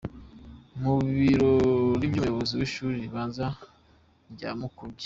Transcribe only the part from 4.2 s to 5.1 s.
rya Mukuge.